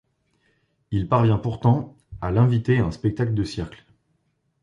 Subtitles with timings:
[0.89, 3.85] Il parvient pourtant à l'inviter à un spectacle de cirque.